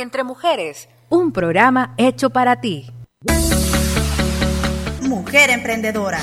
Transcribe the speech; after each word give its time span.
Entre 0.00 0.24
Mujeres, 0.24 0.88
un 1.10 1.30
programa 1.30 1.94
hecho 1.98 2.30
para 2.30 2.60
ti. 2.62 2.86
Mujer 5.02 5.50
emprendedora. 5.50 6.20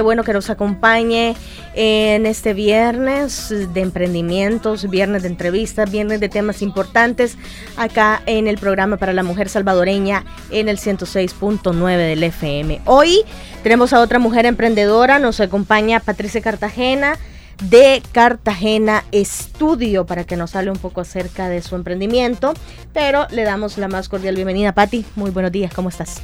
Qué 0.00 0.02
bueno 0.02 0.24
que 0.24 0.32
nos 0.32 0.48
acompañe 0.48 1.36
en 1.74 2.24
este 2.24 2.54
viernes 2.54 3.50
de 3.50 3.80
emprendimientos, 3.82 4.88
viernes 4.88 5.24
de 5.24 5.28
entrevistas, 5.28 5.90
viernes 5.90 6.20
de 6.20 6.30
temas 6.30 6.62
importantes 6.62 7.36
acá 7.76 8.22
en 8.24 8.46
el 8.46 8.56
programa 8.56 8.96
para 8.96 9.12
la 9.12 9.22
mujer 9.22 9.50
salvadoreña 9.50 10.24
en 10.50 10.70
el 10.70 10.78
106.9 10.78 11.96
del 11.98 12.22
FM. 12.22 12.80
Hoy 12.86 13.20
tenemos 13.62 13.92
a 13.92 14.00
otra 14.00 14.18
mujer 14.18 14.46
emprendedora, 14.46 15.18
nos 15.18 15.38
acompaña 15.38 16.00
Patricia 16.00 16.40
Cartagena 16.40 17.18
de 17.64 18.02
Cartagena 18.10 19.04
Estudio 19.12 20.06
para 20.06 20.24
que 20.24 20.36
nos 20.38 20.56
hable 20.56 20.70
un 20.70 20.78
poco 20.78 21.02
acerca 21.02 21.50
de 21.50 21.60
su 21.60 21.76
emprendimiento, 21.76 22.54
pero 22.94 23.26
le 23.32 23.42
damos 23.42 23.76
la 23.76 23.88
más 23.88 24.08
cordial 24.08 24.34
bienvenida. 24.34 24.72
Patti, 24.72 25.04
muy 25.14 25.30
buenos 25.30 25.52
días, 25.52 25.74
¿cómo 25.74 25.90
estás? 25.90 26.22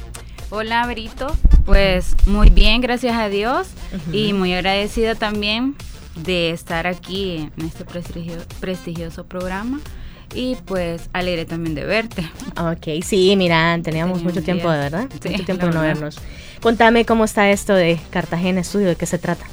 Hola, 0.49 0.87
Berito. 0.87 1.27
Pues 1.65 2.15
muy 2.25 2.49
bien, 2.49 2.79
gracias 2.79 3.15
a 3.15 3.27
Dios. 3.27 3.67
Y 4.13 4.31
muy 4.31 4.53
agradecida 4.53 5.15
también 5.15 5.75
de 6.15 6.51
estar 6.51 6.87
aquí 6.87 7.49
en 7.57 7.65
este 7.65 7.83
prestigioso 8.59 9.25
programa. 9.25 9.81
Y 10.33 10.55
pues 10.65 11.09
alegre 11.11 11.45
también 11.45 11.75
de 11.75 11.83
verte. 11.83 12.29
Ok, 12.57 13.03
sí, 13.03 13.35
mira, 13.35 13.77
teníamos 13.83 14.23
mucho 14.23 14.41
tiempo, 14.41 14.69
de 14.71 14.77
verdad. 14.77 15.09
mucho 15.11 15.45
tiempo 15.45 15.65
de 15.65 15.73
no 15.73 15.81
vernos. 15.81 16.17
Contame 16.61 17.05
cómo 17.05 17.25
está 17.25 17.49
esto 17.49 17.73
de 17.73 17.99
Cartagena 18.09 18.61
Estudio, 18.61 18.87
de 18.87 18.95
qué 18.95 19.05
se 19.05 19.17
trata. 19.17 19.45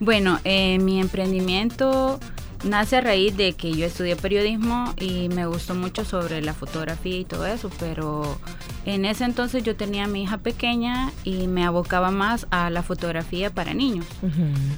Bueno, 0.00 0.40
eh, 0.44 0.78
mi 0.78 1.00
emprendimiento 1.00 2.20
nace 2.66 2.96
a 2.96 3.00
raíz 3.00 3.36
de 3.36 3.52
que 3.54 3.72
yo 3.72 3.86
estudié 3.86 4.16
periodismo 4.16 4.94
y 4.98 5.28
me 5.28 5.46
gustó 5.46 5.74
mucho 5.74 6.04
sobre 6.04 6.42
la 6.42 6.54
fotografía 6.54 7.18
y 7.18 7.24
todo 7.24 7.46
eso, 7.46 7.70
pero 7.78 8.38
en 8.84 9.04
ese 9.04 9.24
entonces 9.24 9.62
yo 9.62 9.76
tenía 9.76 10.04
a 10.04 10.08
mi 10.08 10.24
hija 10.24 10.38
pequeña 10.38 11.12
y 11.24 11.46
me 11.48 11.64
abocaba 11.64 12.10
más 12.10 12.46
a 12.50 12.70
la 12.70 12.82
fotografía 12.82 13.50
para 13.50 13.74
niños. 13.74 14.06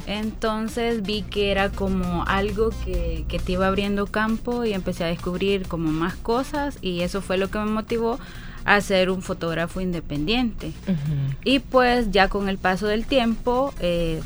Entonces 0.06 1.03
vi 1.03 1.22
que 1.22 1.50
era 1.50 1.70
como 1.70 2.25
algo 2.27 2.70
que, 2.84 3.25
que, 3.28 3.39
te 3.39 3.53
iba 3.53 3.66
abriendo 3.66 4.06
campo 4.06 4.64
y 4.64 4.72
empecé 4.72 5.05
a 5.05 5.09
descubrir 5.09 5.66
como 5.66 5.91
más 5.91 6.14
cosas 6.14 6.78
y 6.83 7.00
eso 7.00 7.22
fue 7.22 7.39
lo 7.39 7.50
que 7.50 7.59
me 7.59 7.66
motivó 7.66 8.19
a 8.64 8.81
ser 8.81 9.11
un 9.11 9.22
fotógrafo 9.22 9.81
independiente. 9.81 10.72
Y 11.44 11.61
pues 11.61 12.11
ya 12.11 12.28
con 12.28 12.48
el 12.48 12.59
paso 12.59 12.86
del 12.86 13.06
tiempo... 13.06 13.72
Eh, 13.81 14.20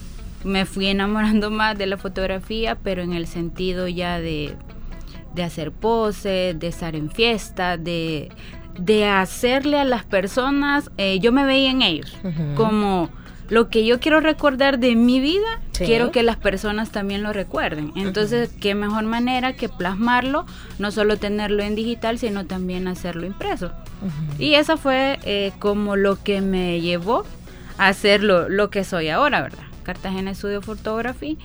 me 0.45 0.67
fui 0.67 0.87
enamorando 0.87 1.51
más 1.51 1.77
de 1.79 1.87
la 1.87 1.97
fotografía, 1.97 2.77
pero 2.77 3.03
en 3.03 3.13
el 3.13 3.27
sentido 3.27 3.89
ya 3.89 4.21
de, 4.21 4.57
hacer 5.43 5.73
poses, 5.73 6.59
de 6.59 6.67
estar 6.67 6.97
en 6.97 7.11
fiesta, 7.11 7.77
de, 7.77 8.31
hacerle 9.09 9.79
a 9.79 9.85
las 9.85 10.05
personas, 10.05 10.91
eh, 10.97 11.19
yo 11.21 11.33
me 11.33 11.45
veía 11.45 11.71
en 11.71 11.83
ellos, 11.83 12.17
como 12.57 13.11
lo 13.49 13.69
que 13.69 13.85
yo 13.85 14.01
quiero 14.01 14.21
recordar 14.21 14.79
de 14.79 14.97
mi 14.97 15.21
vida, 15.21 15.61
quiero 15.73 16.11
que 16.11 16.23
las 16.23 16.37
personas 16.37 16.91
también 16.91 17.23
lo 17.23 17.33
recuerden. 17.33 17.93
Entonces, 17.97 18.51
qué 18.61 18.75
mejor 18.75 19.05
manera 19.05 19.53
que 19.53 19.69
plasmarlo, 19.69 20.47
no 20.79 20.91
solo 20.91 21.19
tenerlo 21.19 21.63
en 21.63 21.75
digital, 21.75 22.19
sino 22.19 22.47
también 22.47 22.89
hacerlo 22.89 23.27
impreso. 23.27 23.71
Y 24.39 24.55
eso 24.55 24.79
fue 24.79 25.19
eh, 25.25 25.53
como 25.59 25.97
lo 25.97 26.23
que 26.23 26.41
me 26.41 26.81
llevó 26.81 27.25
a 27.77 27.89
hacer 27.89 28.23
lo 28.23 28.71
que 28.71 28.85
soy 28.85 29.11
ahora, 29.11 29.43
¿verdad? 29.43 29.72
Cartagena 29.83 30.35
Studio 30.35 30.63
Photography 30.63 31.39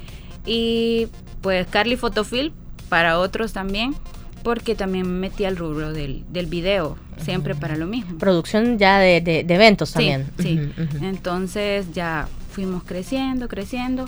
y 0.45 1.07
pues 1.41 1.67
Carly 1.67 1.95
Photofilm 1.95 2.53
para 2.89 3.19
otros 3.19 3.53
también 3.53 3.95
porque 4.43 4.75
también 4.75 5.05
me 5.11 5.29
metí 5.29 5.43
al 5.43 5.57
rubro 5.57 5.91
del, 5.91 6.23
del 6.29 6.45
video, 6.45 6.97
siempre 7.17 7.53
para 7.53 7.75
lo 7.75 7.85
mismo. 7.85 8.17
Producción 8.17 8.77
ya 8.77 8.97
de, 8.97 9.19
de, 9.19 9.39
eventos 9.53 9.91
también. 9.91 10.27
Sí, 10.39 10.57
entonces 11.01 11.91
ya 11.91 12.29
fuimos 12.51 12.83
creciendo, 12.83 13.49
creciendo. 13.49 14.05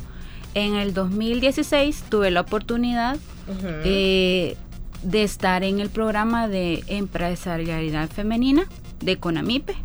En 0.53 0.75
el 0.75 0.93
2016 0.93 2.05
tuve 2.09 2.31
la 2.31 2.41
oportunidad 2.41 3.17
eh, 3.83 4.55
de 5.03 5.23
estar 5.23 5.63
en 5.63 5.81
el 5.81 5.89
programa 5.89 6.47
de 6.47 6.83
empresarialidad 6.87 8.09
femenina 8.09 8.65
de 9.01 9.17
Conamipe 9.17 9.75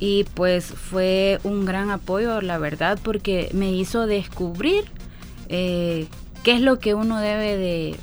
y 0.00 0.24
pues 0.34 0.66
fue 0.66 1.38
un 1.44 1.64
gran 1.64 1.90
apoyo 1.90 2.40
la 2.40 2.58
verdad 2.58 2.98
porque 3.02 3.48
me 3.52 3.72
hizo 3.72 4.06
descubrir 4.06 4.84
eh, 5.48 6.06
qué 6.42 6.52
es 6.52 6.60
lo 6.60 6.78
que 6.78 6.94
uno 6.94 7.20
debe 7.20 7.56
de 7.56 7.96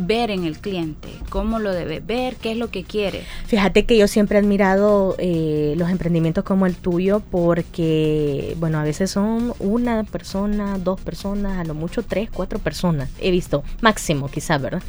ver 0.00 0.30
en 0.30 0.44
el 0.44 0.58
cliente, 0.58 1.08
cómo 1.28 1.58
lo 1.58 1.72
debe 1.72 2.00
ver, 2.00 2.36
qué 2.36 2.52
es 2.52 2.56
lo 2.56 2.70
que 2.70 2.84
quiere. 2.84 3.22
Fíjate 3.46 3.84
que 3.84 3.96
yo 3.96 4.06
siempre 4.06 4.38
he 4.38 4.40
admirado 4.40 5.16
eh, 5.18 5.74
los 5.76 5.90
emprendimientos 5.90 6.44
como 6.44 6.66
el 6.66 6.76
tuyo 6.76 7.20
porque, 7.30 8.54
bueno, 8.58 8.78
a 8.78 8.84
veces 8.84 9.10
son 9.10 9.54
una 9.58 10.04
persona, 10.04 10.78
dos 10.78 11.00
personas, 11.00 11.58
a 11.58 11.64
lo 11.64 11.74
mucho 11.74 12.02
tres, 12.02 12.30
cuatro 12.32 12.58
personas, 12.58 13.10
he 13.20 13.30
visto, 13.30 13.64
máximo 13.80 14.28
quizás, 14.30 14.62
¿verdad? 14.62 14.82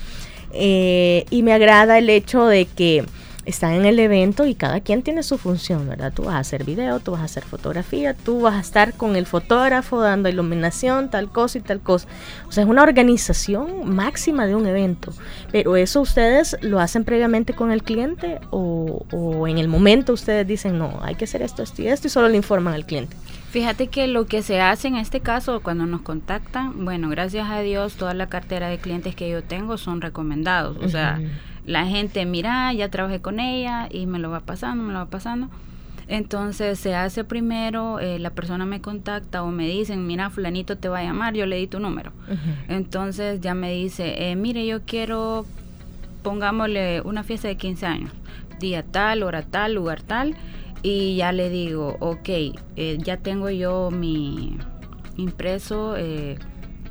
Eh, 0.54 1.26
y 1.30 1.44
me 1.44 1.54
agrada 1.54 1.98
el 1.98 2.10
hecho 2.10 2.46
de 2.46 2.66
que 2.66 3.06
están 3.50 3.74
en 3.74 3.86
el 3.86 4.00
evento 4.00 4.46
y 4.46 4.56
cada 4.56 4.80
quien 4.80 5.02
tiene 5.02 5.24
su 5.24 5.38
función, 5.38 5.88
¿verdad? 5.88 6.14
Tú 6.14 6.24
vas 6.24 6.36
a 6.36 6.40
hacer 6.40 6.64
video, 6.64 7.00
tú 7.00 7.12
vas 7.12 7.22
a 7.22 7.26
hacer 7.26 7.44
fotografía, 7.44 8.14
tú 8.14 8.42
vas 8.42 8.56
a 8.56 8.60
estar 8.60 8.94
con 8.94 9.16
el 9.16 9.26
fotógrafo 9.26 10.00
dando 10.00 10.30
iluminación, 10.30 11.10
tal 11.10 11.30
cosa 11.30 11.58
y 11.58 11.62
tal 11.62 11.80
cosa. 11.80 12.08
O 12.48 12.52
sea, 12.52 12.64
es 12.64 12.70
una 12.70 12.84
organización 12.84 13.90
máxima 13.90 14.46
de 14.46 14.56
un 14.56 14.68
evento. 14.68 15.14
Pero 15.52 15.76
eso 15.76 16.02
ustedes 16.02 16.58
lo 16.62 16.80
hacen 16.80 17.04
previamente 17.04 17.54
con 17.54 17.72
el 17.72 17.84
cliente 17.84 18.40
o, 18.52 19.06
o 19.12 19.48
en 19.48 19.58
el 19.58 19.68
momento 19.68 20.14
ustedes 20.14 20.48
dicen, 20.48 20.78
no, 20.78 21.00
hay 21.02 21.16
que 21.16 21.26
hacer 21.26 21.42
esto, 21.42 21.64
esto 21.64 21.82
y 21.82 21.88
esto 21.88 22.08
y 22.08 22.10
solo 22.10 22.30
le 22.30 22.38
informan 22.38 22.74
al 22.74 22.86
cliente. 22.86 23.16
Fíjate 23.50 23.88
que 23.88 24.08
lo 24.08 24.28
que 24.28 24.44
se 24.44 24.62
hace 24.62 24.90
en 24.90 24.96
este 24.96 25.22
caso 25.22 25.62
cuando 25.62 25.88
nos 25.88 26.02
contactan, 26.02 26.86
bueno, 26.86 27.10
gracias 27.10 27.50
a 27.50 27.62
Dios 27.62 27.96
toda 27.96 28.14
la 28.14 28.28
cartera 28.28 28.70
de 28.70 28.78
clientes 28.78 29.16
que 29.16 29.28
yo 29.28 29.44
tengo 29.44 29.78
son 29.78 30.02
recomendados. 30.02 30.78
O 30.84 30.88
sea, 30.88 31.20
la 31.70 31.86
gente, 31.86 32.26
mira, 32.26 32.74
ya 32.74 32.90
trabajé 32.90 33.22
con 33.22 33.40
ella 33.40 33.88
y 33.92 34.08
me 34.08 34.18
lo 34.18 34.32
va 34.32 34.40
pasando, 34.40 34.84
me 34.84 34.92
lo 34.92 34.98
va 34.98 35.06
pasando. 35.06 35.50
Entonces 36.08 36.80
se 36.80 36.96
hace 36.96 37.24
primero, 37.24 38.00
eh, 38.00 38.18
la 38.18 38.32
persona 38.32 38.66
me 38.66 38.82
contacta 38.82 39.44
o 39.44 39.52
me 39.52 39.68
dicen, 39.68 40.08
mira, 40.08 40.32
fulanito 40.32 40.80
te 40.80 40.90
va 40.90 40.98
a 40.98 41.04
llamar, 41.04 41.36
yo 41.36 41.46
le 41.46 41.58
di 41.58 41.68
tu 41.68 41.80
número. 41.80 42.12
Entonces 42.70 43.40
ya 43.42 43.54
me 43.54 43.72
dice, 43.72 44.32
eh, 44.32 44.36
mire, 44.36 44.66
yo 44.66 44.82
quiero, 44.82 45.46
pongámosle 46.24 47.02
una 47.02 47.22
fiesta 47.22 47.48
de 47.48 47.58
15 47.58 47.86
años, 47.86 48.12
día 48.60 48.82
tal, 48.82 49.22
hora 49.22 49.44
tal, 49.44 49.76
lugar 49.76 50.02
tal, 50.02 50.36
y 50.82 51.18
ya 51.18 51.32
le 51.32 51.52
digo, 51.52 51.98
ok, 52.00 52.30
eh, 52.30 52.98
ya 52.98 53.18
tengo 53.18 53.52
yo 53.52 53.92
mi 53.92 54.58
impreso, 55.18 55.94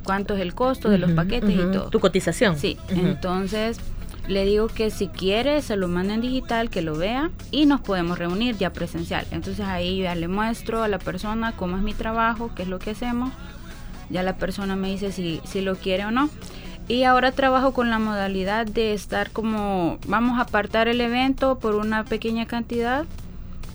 cuánto 0.05 0.35
es 0.35 0.41
el 0.41 0.55
costo 0.55 0.89
de 0.89 0.99
los 0.99 1.11
paquetes 1.11 1.49
y 1.49 1.57
todo. 1.73 1.89
Tu 1.89 1.99
cotización. 1.99 2.55
Sí, 2.55 2.77
entonces 2.87 3.81
le 4.29 4.45
digo 4.45 4.67
que 4.67 4.91
si 4.91 5.07
quiere 5.07 5.61
se 5.61 5.75
lo 5.75 5.87
manda 5.87 6.13
en 6.13 6.21
digital, 6.21 6.69
que 6.69 6.81
lo 6.81 6.95
vea 6.95 7.31
y 7.51 7.65
nos 7.65 7.81
podemos 7.81 8.19
reunir 8.19 8.57
ya 8.57 8.71
presencial. 8.71 9.25
Entonces 9.31 9.65
ahí 9.65 10.03
ya 10.03 10.13
le 10.15 10.27
muestro 10.27 10.83
a 10.83 10.87
la 10.87 10.99
persona 10.99 11.53
cómo 11.57 11.77
es 11.77 11.83
mi 11.83 11.93
trabajo, 11.93 12.51
qué 12.55 12.61
es 12.61 12.69
lo 12.69 12.77
que 12.79 12.91
hacemos. 12.91 13.31
Ya 14.09 14.23
la 14.23 14.37
persona 14.37 14.75
me 14.75 14.89
dice 14.89 15.11
si, 15.11 15.41
si 15.45 15.61
lo 15.61 15.75
quiere 15.75 16.05
o 16.05 16.11
no. 16.11 16.29
Y 16.87 17.03
ahora 17.03 17.31
trabajo 17.31 17.73
con 17.73 17.89
la 17.89 17.99
modalidad 17.99 18.65
de 18.65 18.93
estar 18.93 19.31
como, 19.31 19.99
vamos 20.07 20.39
a 20.39 20.43
apartar 20.43 20.87
el 20.87 21.01
evento 21.01 21.59
por 21.59 21.75
una 21.75 22.03
pequeña 22.03 22.47
cantidad, 22.47 23.05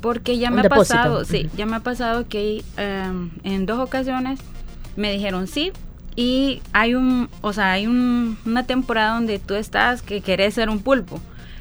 porque 0.00 0.38
ya 0.38 0.50
me 0.50 0.62
ha 0.62 0.68
pasado, 0.68 1.24
sí, 1.24 1.48
ya 1.56 1.64
me 1.64 1.76
ha 1.76 1.80
pasado 1.80 2.26
que 2.28 2.64
em, 2.76 3.30
en 3.44 3.66
dos 3.66 3.78
ocasiones 3.78 4.40
me 4.96 5.12
dijeron 5.12 5.46
sí, 5.46 5.72
y 6.16 6.62
hay 6.72 6.94
un, 6.94 7.28
o 7.40 7.52
sea, 7.52 7.72
hay 7.72 7.86
una 7.86 8.64
temporada 8.66 9.14
donde 9.14 9.38
tú 9.38 9.54
estás 9.54 10.02
que 10.02 10.20
querés 10.20 10.54
ser 10.54 10.68
un 10.68 10.80
pulpo. 10.80 11.20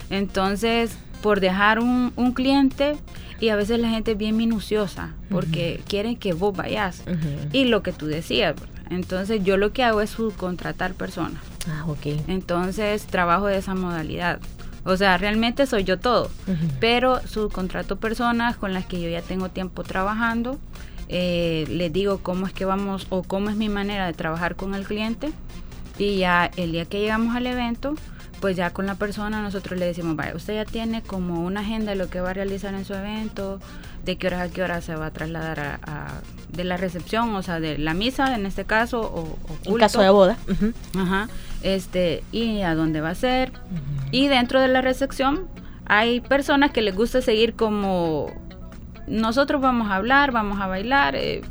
Entonces, 0.09 0.97
por 1.21 1.39
dejar 1.39 1.79
un, 1.79 2.11
cliente, 2.33 2.95
y 3.39 3.49
a 3.49 3.55
veces 3.55 3.79
la 3.79 3.89
gente 3.89 4.11
es 4.11 4.17
bien 4.17 4.37
minuciosa, 4.37 5.13
porque 5.29 5.81
quieren 5.87 6.17
que 6.17 6.33
vos 6.33 6.55
vayas. 6.55 7.03
Y 7.51 7.65
lo 7.65 7.81
que 7.81 7.91
tú 7.93 8.05
decías, 8.05 8.55
entonces 8.89 9.43
yo 9.43 9.57
lo 9.57 9.73
que 9.73 9.83
hago 9.83 10.01
es 10.01 10.11
subcontratar 10.11 10.93
personas. 10.93 11.41
Ah, 11.67 11.85
ok. 11.87 12.21
Entonces 12.27 13.05
trabajo 13.05 13.47
de 13.47 13.57
esa 13.57 13.73
modalidad. 13.73 14.39
O 14.85 14.97
sea, 14.97 15.17
realmente 15.17 15.65
soy 15.65 15.85
yo 15.85 15.97
todo, 15.97 16.29
pero 16.81 17.25
subcontrato 17.25 17.95
personas 17.95 18.57
con 18.57 18.73
las 18.73 18.85
que 18.85 19.01
yo 19.01 19.09
ya 19.09 19.21
tengo 19.21 19.49
tiempo 19.49 19.83
trabajando 19.83 20.59
eh, 21.15 21.65
les 21.69 21.93
digo 21.93 22.17
cómo 22.23 22.47
es 22.47 22.53
que 22.53 22.65
vamos 22.65 23.05
o 23.11 23.21
cómo 23.21 23.51
es 23.51 23.55
mi 23.55 23.69
manera 23.69 24.07
de 24.07 24.13
trabajar 24.13 24.55
con 24.55 24.73
el 24.73 24.83
cliente 24.83 25.31
y 25.99 26.17
ya 26.17 26.49
el 26.57 26.71
día 26.71 26.85
que 26.85 26.99
llegamos 26.99 27.35
al 27.35 27.45
evento, 27.45 27.93
pues 28.39 28.57
ya 28.57 28.71
con 28.71 28.87
la 28.87 28.95
persona 28.95 29.43
nosotros 29.43 29.79
le 29.79 29.85
decimos, 29.85 30.15
vaya, 30.15 30.35
usted 30.35 30.55
ya 30.55 30.65
tiene 30.65 31.03
como 31.03 31.45
una 31.45 31.59
agenda 31.59 31.91
de 31.91 31.97
lo 31.97 32.09
que 32.09 32.19
va 32.19 32.31
a 32.31 32.33
realizar 32.33 32.73
en 32.73 32.83
su 32.83 32.95
evento, 32.95 33.59
de 34.03 34.17
qué 34.17 34.25
hora 34.25 34.41
a 34.41 34.49
qué 34.49 34.63
hora 34.63 34.81
se 34.81 34.95
va 34.95 35.05
a 35.05 35.11
trasladar 35.11 35.59
a, 35.59 36.19
de 36.49 36.63
la 36.63 36.77
recepción, 36.77 37.35
o 37.35 37.43
sea, 37.43 37.59
de 37.59 37.77
la 37.77 37.93
misa 37.93 38.33
en 38.33 38.47
este 38.47 38.65
caso, 38.65 39.01
o, 39.01 39.37
En 39.65 39.77
caso 39.77 40.01
de 40.01 40.09
boda. 40.09 40.35
Ajá. 40.97 41.29
Este, 41.61 42.23
y 42.31 42.61
a 42.61 42.73
dónde 42.73 43.01
va 43.01 43.11
a 43.11 43.15
ser. 43.15 43.51
Y 44.09 44.29
dentro 44.29 44.59
de 44.59 44.67
la 44.67 44.81
recepción 44.81 45.47
hay 45.85 46.21
personas 46.21 46.71
que 46.71 46.81
les 46.81 46.95
gusta 46.95 47.21
seguir 47.21 47.53
como 47.53 48.31
nosotros 49.07 49.61
vamos 49.61 49.89
a 49.89 49.95
hablar, 49.95 50.31
vamos 50.31 50.59
a 50.59 50.67
bailar, 50.67 51.15
eh, 51.15 51.41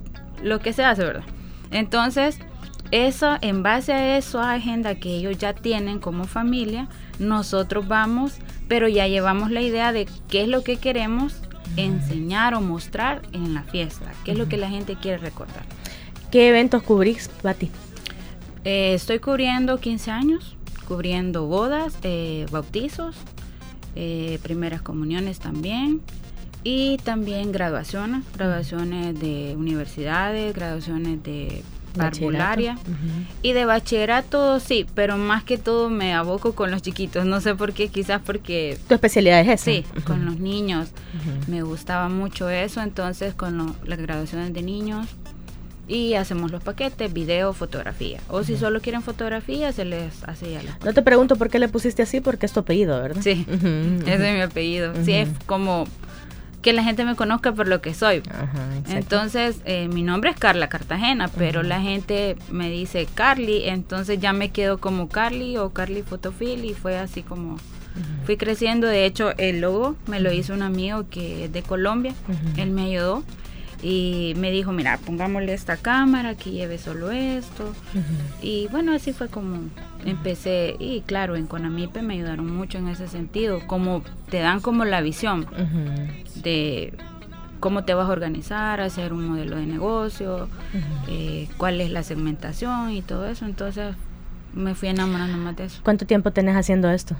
lo 0.42 0.60
que 0.60 0.72
se 0.72 0.84
hace, 0.84 1.04
¿verdad? 1.04 1.24
Entonces, 1.70 2.38
eso, 2.90 3.38
en 3.40 3.62
base 3.62 3.92
a 3.92 4.18
eso, 4.18 4.40
a 4.40 4.54
agenda 4.54 4.94
que 4.96 5.16
ellos 5.16 5.38
ya 5.38 5.54
tienen 5.54 5.98
como 5.98 6.24
familia, 6.24 6.88
nosotros 7.18 7.88
vamos, 7.88 8.38
pero 8.68 8.88
ya 8.88 9.08
llevamos 9.08 9.50
la 9.50 9.62
idea 9.62 9.92
de 9.92 10.06
qué 10.28 10.42
es 10.42 10.48
lo 10.48 10.62
que 10.62 10.76
queremos 10.76 11.40
enseñar 11.76 12.54
o 12.54 12.60
mostrar 12.60 13.22
en 13.32 13.54
la 13.54 13.62
fiesta, 13.62 14.12
qué 14.24 14.32
es 14.32 14.38
lo 14.38 14.48
que 14.48 14.58
la 14.58 14.68
gente 14.68 14.96
quiere 14.96 15.18
recordar. 15.18 15.62
¿Qué 16.30 16.48
eventos 16.48 16.82
cubrís, 16.82 17.28
Pati? 17.42 17.70
Eh, 18.64 18.94
estoy 18.94 19.18
cubriendo 19.18 19.80
15 19.80 20.10
años, 20.10 20.56
cubriendo 20.86 21.46
bodas, 21.46 21.98
eh, 22.02 22.46
bautizos, 22.50 23.16
eh, 23.96 24.38
primeras 24.42 24.82
comuniones 24.82 25.38
también, 25.38 26.00
y 26.64 26.98
también 26.98 27.52
graduaciones, 27.52 28.24
graduaciones 28.36 29.18
de 29.18 29.54
universidades, 29.56 30.54
graduaciones 30.54 31.22
de 31.22 31.62
parvularia. 31.96 32.78
Y 33.42 33.52
de 33.52 33.64
bachillerato 33.64 34.60
sí, 34.60 34.86
pero 34.94 35.18
más 35.18 35.44
que 35.44 35.58
todo 35.58 35.90
me 35.90 36.14
aboco 36.14 36.54
con 36.54 36.70
los 36.70 36.82
chiquitos, 36.82 37.24
no 37.24 37.40
sé 37.40 37.54
por 37.54 37.72
qué, 37.72 37.88
quizás 37.88 38.20
porque... 38.24 38.78
¿Tu 38.88 38.94
especialidad 38.94 39.40
es 39.40 39.48
esa? 39.48 39.64
Sí, 39.64 39.84
con 40.04 40.24
los 40.24 40.38
niños, 40.38 40.90
me 41.48 41.62
gustaba 41.62 42.08
mucho 42.08 42.48
eso, 42.48 42.80
entonces 42.80 43.34
con 43.34 43.74
las 43.84 43.98
graduaciones 43.98 44.52
de 44.52 44.62
niños. 44.62 45.08
Y 45.88 46.14
hacemos 46.14 46.52
los 46.52 46.62
paquetes, 46.62 47.12
video, 47.12 47.52
fotografía. 47.52 48.20
O 48.28 48.44
si 48.44 48.56
solo 48.56 48.80
quieren 48.80 49.02
fotografía, 49.02 49.72
se 49.72 49.84
les 49.84 50.22
hace 50.24 50.52
ya 50.52 50.62
la 50.62 50.78
No 50.84 50.94
te 50.94 51.02
pregunto 51.02 51.36
por 51.36 51.50
qué 51.50 51.58
le 51.58 51.68
pusiste 51.68 52.02
así, 52.02 52.20
porque 52.20 52.46
es 52.46 52.52
tu 52.52 52.60
apellido, 52.60 53.02
¿verdad? 53.02 53.20
Sí, 53.20 53.44
ese 54.06 54.30
es 54.30 54.34
mi 54.34 54.40
apellido. 54.40 54.94
Sí, 55.04 55.12
es 55.12 55.28
como 55.44 55.86
que 56.62 56.72
la 56.72 56.84
gente 56.84 57.04
me 57.04 57.16
conozca 57.16 57.52
por 57.52 57.68
lo 57.68 57.82
que 57.82 57.92
soy. 57.92 58.22
entonces, 58.88 59.60
eh, 59.64 59.88
mi 59.88 60.02
nombre 60.02 60.30
es 60.30 60.36
Carla 60.36 60.68
Cartagena, 60.68 61.28
pero 61.28 61.62
la 61.62 61.80
gente 61.80 62.36
me 62.50 62.70
dice 62.70 63.06
Carly, 63.12 63.68
entonces 63.68 64.20
ya 64.20 64.32
me 64.32 64.50
quedo 64.50 64.78
como 64.78 65.08
Carly 65.08 65.58
o 65.58 65.70
Carly 65.70 66.02
Fotofil 66.02 66.64
y 66.64 66.74
fue 66.74 66.98
así 66.98 67.22
como 67.22 67.56
fui 68.24 68.36
creciendo. 68.36 68.86
De 68.86 69.04
hecho, 69.04 69.36
el 69.36 69.60
logo 69.60 69.96
me 70.06 70.20
lo 70.20 70.32
hizo 70.32 70.54
un 70.54 70.62
amigo 70.62 71.08
que 71.10 71.44
es 71.44 71.52
de 71.52 71.62
Colombia, 71.62 72.14
él 72.56 72.70
me 72.70 72.84
ayudó 72.84 73.24
y 73.82 74.34
me 74.36 74.52
dijo, 74.52 74.72
mira, 74.72 74.98
pongámosle 74.98 75.52
esta 75.52 75.76
cámara 75.76 76.36
que 76.36 76.52
lleve 76.52 76.78
solo 76.78 77.10
esto. 77.10 77.74
Y 78.40 78.68
bueno, 78.68 78.92
así 78.92 79.12
fue 79.12 79.28
como 79.28 79.58
empecé. 80.04 80.76
Y 80.78 81.00
claro, 81.00 81.34
en 81.34 81.46
Conamipe 81.46 82.00
me 82.00 82.14
ayudaron 82.14 82.54
mucho 82.54 82.78
en 82.78 82.88
ese 82.88 83.08
sentido, 83.08 83.60
como 83.66 84.02
te 84.30 84.38
dan 84.38 84.60
como 84.60 84.84
la 84.84 85.00
visión 85.00 85.46
de 86.36 86.94
cómo 87.58 87.84
te 87.84 87.94
vas 87.94 88.08
a 88.08 88.12
organizar, 88.12 88.80
hacer 88.80 89.12
un 89.12 89.28
modelo 89.28 89.56
de 89.56 89.66
negocio, 89.66 90.48
eh, 91.08 91.48
cuál 91.56 91.80
es 91.80 91.90
la 91.90 92.04
segmentación 92.04 92.92
y 92.92 93.02
todo 93.02 93.26
eso. 93.26 93.46
Entonces 93.46 93.96
me 94.52 94.74
fui 94.74 94.88
enamorando 94.88 95.38
más 95.38 95.56
de 95.56 95.64
eso. 95.64 95.80
¿Cuánto 95.82 96.06
tiempo 96.06 96.30
tenés 96.30 96.56
haciendo 96.56 96.88
esto? 96.88 97.16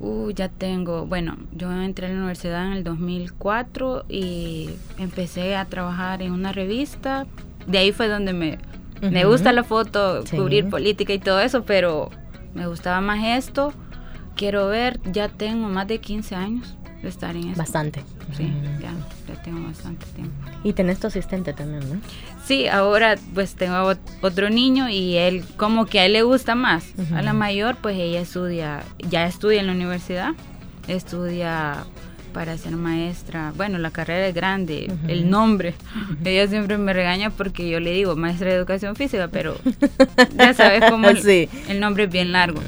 Uh, 0.00 0.30
ya 0.30 0.48
tengo, 0.48 1.04
bueno, 1.04 1.36
yo 1.52 1.70
entré 1.70 2.06
a 2.06 2.08
la 2.08 2.16
universidad 2.16 2.66
en 2.66 2.72
el 2.72 2.84
2004 2.84 4.06
y 4.08 4.70
empecé 4.98 5.56
a 5.56 5.66
trabajar 5.66 6.22
en 6.22 6.32
una 6.32 6.52
revista. 6.52 7.26
De 7.66 7.78
ahí 7.78 7.92
fue 7.92 8.08
donde 8.08 8.32
me, 8.32 8.58
me 9.02 9.26
gusta 9.26 9.52
la 9.52 9.62
foto, 9.62 10.24
cubrir 10.30 10.70
política 10.70 11.12
y 11.12 11.18
todo 11.18 11.40
eso, 11.40 11.64
pero 11.64 12.10
me 12.54 12.66
gustaba 12.66 13.02
más 13.02 13.22
esto. 13.22 13.74
Quiero 14.36 14.68
ver, 14.68 15.00
ya 15.12 15.28
tengo 15.28 15.68
más 15.68 15.86
de 15.86 16.00
15 16.00 16.34
años 16.34 16.74
de 17.02 17.08
estar 17.08 17.36
en 17.36 17.48
esto. 17.48 17.58
Bastante. 17.58 18.02
Sí, 18.34 18.50
ya, 18.80 18.92
ya 18.92 19.19
tengo 19.42 19.66
bastante 19.66 20.06
tiempo. 20.06 20.34
Y 20.64 20.72
tenés 20.72 21.00
tu 21.00 21.06
asistente 21.06 21.52
también, 21.52 21.88
¿no? 21.88 22.00
Sí, 22.44 22.66
ahora 22.68 23.16
pues 23.34 23.54
tengo 23.54 23.94
otro 24.20 24.50
niño 24.50 24.88
y 24.88 25.16
él 25.16 25.44
como 25.56 25.86
que 25.86 26.00
a 26.00 26.06
él 26.06 26.14
le 26.14 26.22
gusta 26.22 26.54
más. 26.54 26.92
A 27.14 27.22
la 27.22 27.32
mayor 27.32 27.76
pues 27.76 27.96
ella 27.98 28.20
estudia, 28.20 28.82
ya 28.98 29.26
estudia 29.26 29.60
en 29.60 29.66
la 29.66 29.72
universidad, 29.72 30.32
estudia 30.88 31.84
para 32.32 32.56
ser 32.56 32.76
maestra. 32.76 33.52
Bueno, 33.56 33.78
la 33.78 33.90
carrera 33.90 34.28
es 34.28 34.34
grande, 34.34 34.92
el 35.08 35.30
nombre. 35.30 35.74
Ella 36.24 36.46
siempre 36.46 36.78
me 36.78 36.92
regaña 36.92 37.30
porque 37.30 37.68
yo 37.68 37.80
le 37.80 37.92
digo 37.92 38.16
maestra 38.16 38.50
de 38.50 38.56
educación 38.56 38.96
física, 38.96 39.28
pero 39.28 39.56
ya 40.36 40.54
sabes 40.54 40.88
cómo 40.88 41.08
el, 41.08 41.48
el 41.68 41.80
nombre 41.80 42.04
es 42.04 42.10
bien 42.10 42.32
largo. 42.32 42.60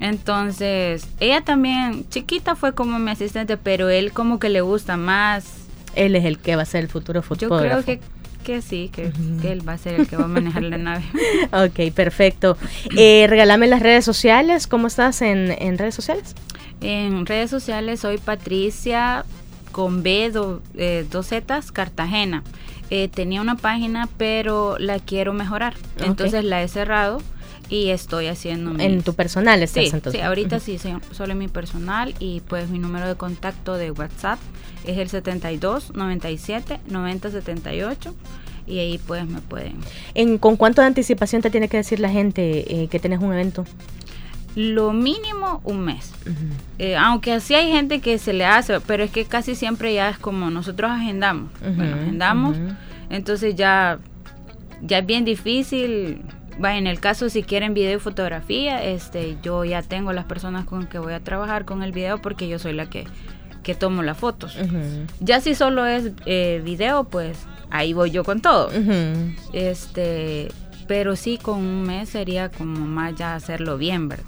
Entonces, 0.00 1.08
ella 1.20 1.42
también, 1.42 2.08
chiquita 2.08 2.56
fue 2.56 2.74
como 2.74 2.98
mi 2.98 3.10
asistente, 3.10 3.56
pero 3.56 3.88
él 3.88 4.12
como 4.12 4.38
que 4.38 4.48
le 4.48 4.60
gusta 4.60 4.96
más. 4.96 5.65
Él 5.96 6.14
es 6.14 6.24
el 6.24 6.38
que 6.38 6.54
va 6.54 6.62
a 6.62 6.66
ser 6.66 6.84
el 6.84 6.88
futuro 6.88 7.22
fotógrafo. 7.22 7.64
Yo 7.64 7.82
creo 7.82 7.84
que 7.84 8.00
que 8.46 8.62
sí, 8.62 8.92
que, 8.94 9.10
él 9.42 9.68
va 9.68 9.72
a 9.72 9.78
ser 9.78 9.98
el 9.98 10.06
que 10.06 10.16
va 10.16 10.26
a 10.26 10.28
manejar 10.28 10.62
la 10.62 10.78
nave. 10.78 11.02
ok, 11.52 11.92
perfecto. 11.92 12.56
Eh, 12.96 13.26
regálame 13.28 13.66
las 13.66 13.82
redes 13.82 14.04
sociales. 14.04 14.68
¿Cómo 14.68 14.86
estás 14.86 15.20
en, 15.20 15.50
en 15.58 15.76
redes 15.76 15.96
sociales? 15.96 16.36
En 16.80 17.26
redes 17.26 17.50
sociales 17.50 18.00
soy 18.00 18.18
Patricia 18.18 19.24
con 19.72 20.04
B, 20.04 20.32
eh, 20.76 21.06
dos 21.10 21.26
Zetas, 21.26 21.72
Cartagena. 21.72 22.44
Eh, 22.88 23.08
tenía 23.08 23.40
una 23.40 23.56
página, 23.56 24.08
pero 24.16 24.78
la 24.78 25.00
quiero 25.00 25.32
mejorar. 25.32 25.74
Entonces 25.98 26.44
la 26.44 26.62
he 26.62 26.68
cerrado 26.68 27.20
y 27.68 27.90
estoy 27.90 28.26
haciendo 28.28 28.78
en 28.78 29.02
tu 29.02 29.14
personal 29.14 29.62
estás 29.62 29.84
sí, 29.84 29.90
entonces. 29.92 30.20
sí 30.20 30.26
ahorita 30.26 30.60
sí 30.60 30.78
solo 31.12 31.32
en 31.32 31.38
mi 31.38 31.48
personal 31.48 32.14
y 32.18 32.40
pues 32.40 32.68
mi 32.70 32.78
número 32.78 33.08
de 33.08 33.16
contacto 33.16 33.74
de 33.74 33.90
WhatsApp 33.90 34.38
es 34.86 34.98
el 34.98 35.08
72 35.08 35.94
97 35.94 36.80
90 36.86 37.30
78 37.30 38.14
y 38.68 38.78
ahí 38.80 38.98
pues 38.98 39.26
me 39.26 39.40
pueden. 39.40 39.76
En 40.14 40.38
con 40.38 40.56
cuánto 40.56 40.80
de 40.80 40.88
anticipación 40.88 41.40
te 41.40 41.50
tiene 41.50 41.68
que 41.68 41.76
decir 41.76 42.00
la 42.00 42.10
gente 42.10 42.82
eh, 42.82 42.88
que 42.88 42.98
tienes 42.98 43.20
un 43.20 43.32
evento 43.32 43.64
lo 44.56 44.94
mínimo 44.94 45.60
un 45.64 45.80
mes. 45.80 46.12
Eh, 46.78 46.96
aunque 46.96 47.32
así 47.32 47.54
hay 47.54 47.70
gente 47.70 48.00
que 48.00 48.18
se 48.18 48.32
le 48.32 48.46
hace, 48.46 48.80
pero 48.80 49.04
es 49.04 49.10
que 49.10 49.26
casi 49.26 49.54
siempre 49.54 49.92
ya 49.92 50.08
es 50.08 50.18
como 50.18 50.50
nosotros 50.50 50.90
agendamos. 50.90 51.50
bueno, 51.60 51.94
agendamos, 51.94 52.56
entonces 53.10 53.54
ya, 53.54 53.98
ya 54.80 54.98
es 54.98 55.06
bien 55.06 55.26
difícil 55.26 56.22
en 56.64 56.86
el 56.86 57.00
caso 57.00 57.28
si 57.28 57.42
quieren 57.42 57.74
video 57.74 57.96
y 57.96 58.00
fotografía, 58.00 58.82
este, 58.82 59.36
yo 59.42 59.64
ya 59.64 59.82
tengo 59.82 60.12
las 60.12 60.24
personas 60.24 60.64
con 60.64 60.86
que 60.86 60.98
voy 60.98 61.12
a 61.12 61.20
trabajar 61.20 61.64
con 61.64 61.82
el 61.82 61.92
video 61.92 62.20
porque 62.20 62.48
yo 62.48 62.58
soy 62.58 62.72
la 62.72 62.88
que, 62.88 63.04
que 63.62 63.74
tomo 63.74 64.02
las 64.02 64.16
fotos. 64.16 64.56
Ya 65.20 65.40
si 65.40 65.54
solo 65.54 65.86
es 65.86 66.12
eh, 66.24 66.60
video, 66.64 67.04
pues 67.04 67.38
ahí 67.70 67.92
voy 67.92 68.10
yo 68.10 68.24
con 68.24 68.40
todo. 68.40 68.70
Este, 69.52 70.48
pero 70.86 71.16
sí 71.16 71.38
con 71.38 71.58
un 71.58 71.82
mes 71.82 72.08
sería 72.08 72.50
como 72.50 72.86
más 72.86 73.14
ya 73.16 73.34
hacerlo 73.34 73.76
bien, 73.76 74.08
¿verdad? 74.08 74.24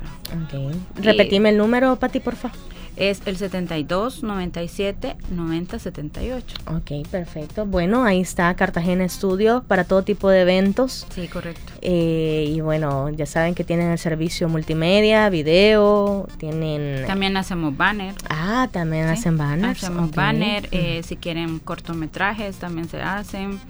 Okay. 0.47 0.71
Repetime 0.97 1.51
el 1.51 1.57
número, 1.57 1.97
Pati, 1.97 2.21
por 2.21 2.37
favor 2.37 2.68
es 2.99 3.23
el 3.27 3.37
72 3.37 4.23
97 4.23 5.17
90 5.31 5.79
78. 5.79 6.57
Ok, 6.67 7.09
perfecto. 7.09 7.65
Bueno, 7.65 8.05
ahí 8.05 8.21
está 8.21 8.55
Cartagena 8.55 9.05
Estudio 9.05 9.65
para 9.67 9.85
todo 9.85 10.03
tipo 10.03 10.29
de 10.29 10.43
eventos. 10.43 11.07
Sí, 11.15 11.29
correcto. 11.29 11.73
Eh, 11.81 12.47
y 12.49 12.61
bueno, 12.61 13.09
ya 13.11 13.27
saben 13.27 13.55
que 13.55 13.65
tienen 13.65 13.91
el 13.91 13.99
servicio 13.99 14.49
multimedia, 14.49 15.29
video, 15.31 16.27
tienen... 16.39 17.07
También 17.07 17.37
hacemos 17.37 17.77
banner. 17.77 18.15
Ah, 18.29 18.69
también 18.73 19.07
hacen 19.07 19.39
banners. 19.39 19.85
Hacemos 19.85 20.11
banner, 20.11 20.69
eh, 20.73 21.03
si 21.05 21.17
quieren 21.17 21.61
cortometrajes 21.61 22.57
también 22.57 22.89
se 22.89 23.01
hacen, 23.01 23.61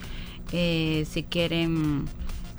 eh, 0.52 1.06
si 1.08 1.22
quieren 1.22 2.06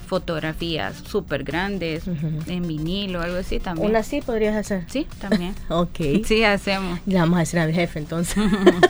fotografías 0.10 0.96
súper 1.08 1.44
grandes 1.44 2.06
en 2.48 2.68
vinilo 2.68 3.22
algo 3.22 3.38
así 3.38 3.60
también. 3.60 3.92
¿Una 3.92 4.00
así 4.00 4.22
podrías 4.22 4.56
hacer? 4.56 4.86
Sí, 4.88 5.06
también. 5.22 5.54
ok. 5.70 6.26
Sí, 6.26 6.44
hacemos. 6.44 7.00
Le 7.06 7.20
vamos 7.20 7.38
a 7.38 7.40
decir 7.42 7.60
al 7.60 7.72
jefe 7.72 8.00
entonces. 8.00 8.44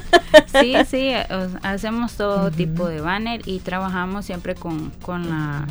sí, 0.62 0.76
sí, 0.90 1.12
hacemos 1.62 2.14
todo 2.14 2.52
tipo 2.52 2.88
de 2.88 3.02
banner 3.02 3.42
y 3.46 3.60
trabajamos 3.60 4.26
siempre 4.26 4.56
con, 4.56 4.92
con, 5.02 5.30
la, 5.30 5.68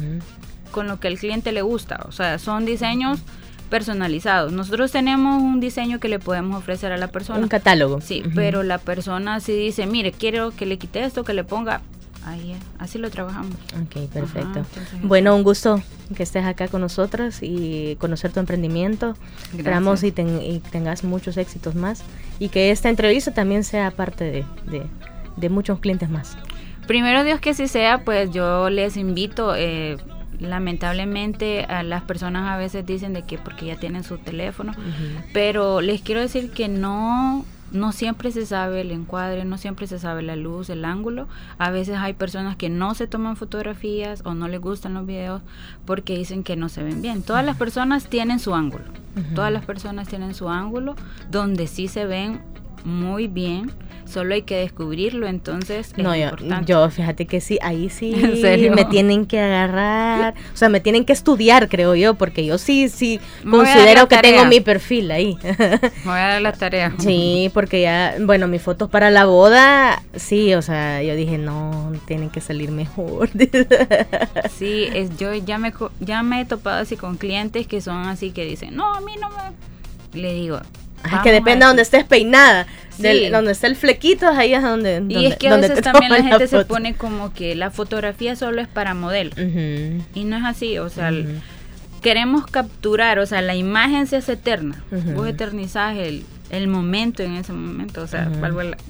con 0.71 0.87
lo 0.87 1.01
que 1.01 1.09
al 1.09 1.19
cliente 1.19 1.51
le 1.53 1.63
gusta. 1.63 2.05
O 2.07 2.13
sea, 2.13 2.39
son 2.39 2.67
diseños 2.67 3.21
personalizados. 3.71 4.53
Nosotros 4.53 4.93
tenemos 4.93 5.43
un 5.43 5.61
diseño 5.61 5.99
que 5.99 6.09
le 6.09 6.19
podemos 6.19 6.59
ofrecer 6.59 6.93
a 6.93 6.99
la 6.99 7.09
persona. 7.09 7.39
Un 7.39 7.49
catálogo. 7.49 8.03
Sí, 8.03 8.23
pero 8.35 8.63
la 8.63 8.77
persona 8.77 9.41
si 9.41 9.53
dice, 9.53 9.87
mire, 9.87 10.13
quiero 10.13 10.51
que 10.51 10.67
le 10.67 10.77
quite 10.77 11.05
esto, 11.05 11.25
que 11.25 11.33
le 11.33 11.45
ponga, 11.45 11.81
ahí 12.25 12.57
así 12.79 12.99
lo 12.99 13.11
trabajamos. 13.11 13.55
Ok, 13.83 14.09
perfecto. 14.13 14.65
bueno, 15.03 15.35
un 15.35 15.43
gusto 15.43 15.83
que 16.17 16.23
estés 16.23 16.45
acá 16.45 16.69
con 16.69 16.81
nosotros 16.81 17.39
y 17.43 17.97
conocer 17.97 18.33
tu 18.33 18.41
emprendimiento. 18.41 19.15
Esperamos 19.57 20.03
y, 20.03 20.13
tengas 20.13 21.05
muchos 21.05 21.37
éxitos 21.37 21.75
más 21.75 22.03
y 22.39 22.49
que 22.49 22.71
esta 22.71 22.89
entrevista 22.89 23.33
también 23.33 23.65
sea 23.65 23.91
parte 23.91 24.25
de, 24.25 24.87
de 25.37 25.49
muchos 25.49 25.79
clientes 25.81 26.11
más. 26.11 26.37
Primero 26.87 27.23
Dios 27.23 27.39
que 27.41 27.53
si 27.53 27.69
sea, 27.69 27.99
pues 27.99 28.31
yo 28.31 28.71
les 28.71 28.97
invito, 28.97 29.55
eh, 29.55 29.99
lamentablemente 30.41 31.65
a 31.65 31.83
las 31.83 32.03
personas 32.03 32.49
a 32.49 32.57
veces 32.57 32.87
dicen 32.87 33.13
de 33.13 33.23
que 33.23 33.37
porque 33.39 33.67
ya 33.67 33.77
tienen 33.77 34.05
su 34.05 34.19
teléfono, 34.19 34.73
pero 35.35 35.81
les 35.81 36.01
quiero 36.01 36.21
decir 36.21 36.51
que 36.51 36.69
no 36.69 37.45
no 37.73 37.93
siempre 37.93 38.31
se 38.31 38.47
sabe 38.47 38.81
el 38.81 38.91
encuadre, 38.91 39.45
no 39.45 39.59
siempre 39.59 39.87
se 39.87 39.99
sabe 39.99 40.23
la 40.23 40.37
luz, 40.37 40.71
el 40.71 40.85
ángulo. 40.85 41.29
A 41.59 41.71
veces 41.71 41.97
hay 41.99 42.15
personas 42.15 42.57
que 42.57 42.71
no 42.71 42.95
se 42.95 43.07
toman 43.07 43.37
fotografías 43.37 44.23
o 44.25 44.35
no 44.35 44.49
les 44.49 44.61
gustan 44.61 44.95
los 44.95 45.07
videos 45.07 45.43
porque 45.85 46.17
dicen 46.17 46.45
que 46.45 46.57
no 46.57 46.69
se 46.69 46.83
ven 46.83 47.03
bien. 47.03 47.23
Todas 47.23 47.45
las 47.45 47.57
personas 47.57 48.09
tienen 48.09 48.39
su 48.39 48.55
ángulo. 48.55 48.85
Todas 49.35 49.53
las 49.53 49.65
personas 49.65 50.07
tienen 50.07 50.33
su 50.33 50.49
ángulo 50.49 50.95
donde 51.31 51.67
sí 51.67 51.89
se 51.89 52.07
ven 52.07 52.41
muy 52.85 53.29
bien 53.29 53.73
solo 54.09 54.35
hay 54.35 54.43
que 54.43 54.57
descubrirlo, 54.57 55.27
entonces 55.27 55.93
no, 55.97 56.15
yo, 56.65 56.91
fíjate 56.91 57.27
que 57.27 57.41
sí, 57.41 57.59
ahí 57.63 57.91
sí 57.91 58.15
me 58.75 58.85
tienen 58.87 59.27
que 59.27 59.39
agarrar, 59.39 60.35
o 60.53 60.57
sea, 60.57 60.69
me 60.69 60.81
tienen 60.81 61.05
que 61.05 61.13
estudiar, 61.13 61.69
creo 61.69 61.95
yo, 61.95 62.15
porque 62.15 62.45
yo 62.45 62.59
sí, 62.59 62.89
sí 62.89 63.21
considero 63.49 64.09
que 64.09 64.17
tengo 64.19 64.47
mi 64.47 64.61
perfil 64.61 65.11
ahí. 65.11 65.39
voy 66.05 66.19
a 66.19 66.29
dar 66.29 66.43
la 66.43 66.53
tarea. 66.53 66.95
Sí, 67.09 67.51
porque 67.55 67.81
ya, 67.83 68.17
bueno, 68.21 68.49
mis 68.49 68.61
fotos 68.61 68.91
para 68.91 69.11
la 69.11 69.25
boda, 69.25 70.03
sí, 70.15 70.55
o 70.55 70.63
sea, 70.63 71.03
yo 71.03 71.15
dije, 71.15 71.39
no, 71.39 71.93
tienen 72.07 72.29
que 72.29 72.41
salir 72.41 72.71
mejor. 72.71 73.31
sí, 74.51 74.89
es, 74.93 75.17
yo 75.17 75.33
ya 75.35 75.59
me, 75.59 75.73
ya 76.01 76.23
me 76.23 76.41
he 76.41 76.45
topado 76.45 76.81
así 76.81 76.97
con 76.97 77.17
clientes 77.17 77.67
que 77.67 77.81
son 77.81 78.07
así 78.07 78.31
que 78.31 78.45
dicen, 78.45 78.75
no, 78.75 78.95
a 78.95 79.01
mí 79.01 79.13
no 79.21 79.31
me... 79.31 80.19
Le 80.19 80.33
digo, 80.35 80.61
es 81.05 81.21
que 81.23 81.33
depende 81.33 81.65
de 81.65 81.67
donde 81.67 81.83
estés 81.83 82.05
peinada. 82.05 82.67
donde 82.99 83.53
está 83.53 83.67
el 83.67 83.77
flequito, 83.77 84.29
ahí 84.29 84.55
es 84.55 84.63
donde. 84.63 85.05
Y 85.09 85.27
es 85.27 85.37
que 85.37 85.49
a 85.49 85.57
veces 85.57 85.83
también 85.83 86.13
la 86.13 86.23
gente 86.23 86.47
se 86.47 86.65
pone 86.65 86.95
como 86.95 87.33
que 87.33 87.55
la 87.55 87.71
fotografía 87.71 88.37
solo 88.37 88.61
es 88.61 88.69
para 88.69 88.95
modelo. 88.95 89.31
Y 90.15 90.25
no 90.25 90.37
es 90.37 90.45
así, 90.45 90.79
o 90.79 90.89
sea, 90.89 91.13
queremos 92.03 92.47
capturar, 92.47 93.19
o 93.19 93.27
sea, 93.27 93.43
la 93.43 93.55
imagen 93.55 94.07
se 94.07 94.17
hace 94.17 94.33
eterna. 94.33 94.83
Vos 95.15 95.29
eternizás 95.29 95.97
el, 95.97 96.25
el, 96.51 96.69
momento 96.69 97.23
en 97.23 97.35
ese 97.35 97.53
momento, 97.53 98.03
o 98.03 98.07
sea, 98.07 98.31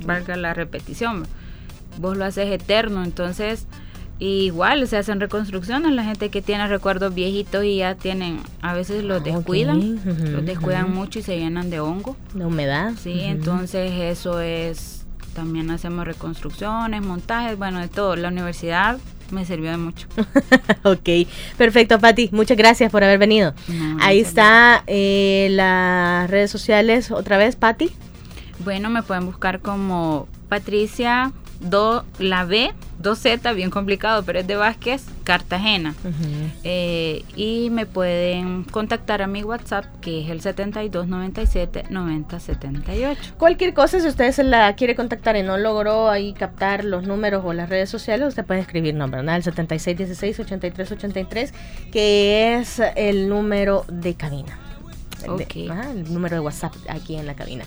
valga 0.04 0.36
la 0.36 0.54
repetición. 0.54 1.26
Vos 1.98 2.16
lo 2.16 2.24
haces 2.24 2.50
eterno, 2.52 3.02
entonces 3.02 3.66
igual 4.18 4.86
se 4.88 4.96
hacen 4.96 5.20
reconstrucciones, 5.20 5.92
la 5.92 6.04
gente 6.04 6.28
que 6.30 6.42
tiene 6.42 6.66
recuerdos 6.66 7.14
viejitos 7.14 7.64
y 7.64 7.76
ya 7.76 7.94
tienen, 7.94 8.40
a 8.62 8.74
veces 8.74 9.04
los 9.04 9.22
descuidan, 9.22 10.00
los 10.32 10.44
descuidan 10.44 10.92
mucho 10.92 11.20
y 11.20 11.22
se 11.22 11.38
llenan 11.38 11.70
de 11.70 11.80
hongo. 11.80 12.16
De 12.34 12.44
humedad. 12.44 12.92
Sí, 13.00 13.20
entonces 13.20 13.92
eso 13.92 14.40
es, 14.40 15.06
también 15.34 15.70
hacemos 15.70 16.04
reconstrucciones, 16.04 17.02
montajes, 17.02 17.56
bueno, 17.56 17.80
de 17.80 17.88
todo. 17.88 18.16
La 18.16 18.28
universidad 18.28 18.98
me 19.30 19.44
sirvió 19.44 19.70
de 19.70 19.76
mucho. 19.76 20.08
ok, 20.82 21.08
perfecto, 21.56 21.98
Pati. 21.98 22.30
Muchas 22.32 22.56
gracias 22.56 22.90
por 22.90 23.04
haber 23.04 23.18
venido. 23.18 23.54
Ahí 24.00 24.20
está 24.20 24.82
eh, 24.86 25.48
las 25.50 26.28
redes 26.30 26.50
sociales 26.50 27.10
otra 27.10 27.36
vez, 27.36 27.56
Pati. 27.56 27.90
Bueno, 28.64 28.90
me 28.90 29.02
pueden 29.02 29.26
buscar 29.26 29.60
como 29.60 30.26
Patricia 30.48 31.32
do, 31.60 32.04
la 32.18 32.44
B, 32.44 32.72
2Z, 33.02 33.54
bien 33.54 33.70
complicado, 33.70 34.22
pero 34.24 34.40
es 34.40 34.46
de 34.46 34.56
Vázquez, 34.56 35.04
Cartagena. 35.24 35.94
Eh, 36.64 37.24
y 37.36 37.70
me 37.70 37.86
pueden 37.86 38.64
contactar 38.64 39.22
a 39.22 39.26
mi 39.26 39.42
WhatsApp, 39.44 39.84
que 40.00 40.24
es 40.24 40.30
el 40.30 40.40
7297 40.40 41.84
9078. 41.90 43.34
Cualquier 43.38 43.74
cosa, 43.74 44.00
si 44.00 44.08
usted 44.08 44.32
se 44.32 44.44
la 44.44 44.74
quiere 44.74 44.94
contactar 44.94 45.36
y 45.36 45.42
no 45.42 45.58
logró 45.58 46.08
ahí 46.08 46.32
captar 46.32 46.84
los 46.84 47.04
números 47.04 47.42
o 47.44 47.52
las 47.52 47.68
redes 47.68 47.88
sociales, 47.90 48.28
usted 48.28 48.44
puede 48.44 48.60
escribirnos, 48.60 49.10
¿verdad? 49.10 49.36
El 49.36 49.42
7616 49.42 50.40
8383, 50.40 51.54
que 51.92 52.56
es 52.56 52.80
el 52.96 53.28
número 53.28 53.84
de 53.88 54.14
cabina. 54.14 54.58
el 55.94 56.12
número 56.12 56.36
de 56.36 56.40
WhatsApp 56.40 56.74
aquí 56.88 57.16
en 57.16 57.26
la 57.26 57.34
cabina. 57.34 57.64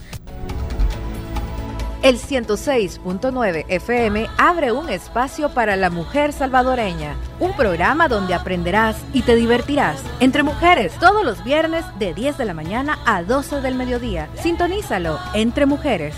El 2.02 2.18
106.9 2.18 3.64
FM 3.68 4.26
abre 4.36 4.72
un 4.72 4.88
espacio 4.88 5.50
para 5.50 5.76
la 5.76 5.88
mujer 5.88 6.32
salvadoreña, 6.32 7.14
un 7.38 7.54
programa 7.54 8.08
donde 8.08 8.34
aprenderás 8.34 8.96
y 9.12 9.22
te 9.22 9.36
divertirás. 9.36 10.02
Entre 10.18 10.42
mujeres 10.42 10.92
todos 10.98 11.24
los 11.24 11.44
viernes 11.44 11.84
de 12.00 12.12
10 12.12 12.38
de 12.38 12.44
la 12.44 12.54
mañana 12.54 12.98
a 13.06 13.22
12 13.22 13.60
del 13.60 13.76
mediodía. 13.76 14.28
Sintonízalo 14.34 15.16
entre 15.34 15.64
mujeres 15.64 16.16